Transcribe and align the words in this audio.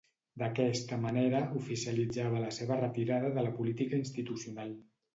D'aquesta 0.43 0.97
manera, 1.03 1.43
oficialitzava 1.61 2.41
la 2.47 2.51
seva 2.59 2.81
retirada 2.83 3.33
de 3.39 3.49
la 3.49 3.57
política 3.63 4.05
institucional. 4.09 4.79